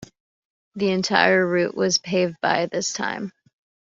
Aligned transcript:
The 0.73 0.89
entire 0.89 1.45
route 1.45 1.75
was 1.75 1.99
paved 1.99 2.37
by 2.41 2.65
this 2.65 2.91
time. 2.91 3.33